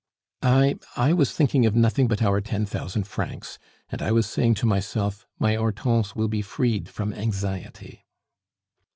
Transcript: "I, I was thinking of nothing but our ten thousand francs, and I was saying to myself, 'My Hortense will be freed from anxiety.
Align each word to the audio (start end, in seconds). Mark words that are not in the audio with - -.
"I, 0.41 0.79
I 0.95 1.13
was 1.13 1.31
thinking 1.31 1.67
of 1.67 1.75
nothing 1.75 2.07
but 2.07 2.23
our 2.23 2.41
ten 2.41 2.65
thousand 2.65 3.03
francs, 3.05 3.59
and 3.91 4.01
I 4.01 4.11
was 4.11 4.25
saying 4.25 4.55
to 4.55 4.65
myself, 4.65 5.27
'My 5.37 5.53
Hortense 5.53 6.15
will 6.15 6.27
be 6.27 6.41
freed 6.41 6.89
from 6.89 7.13
anxiety. 7.13 8.07